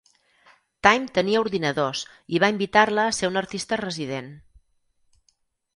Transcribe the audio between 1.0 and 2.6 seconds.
tenia ordinadors, i va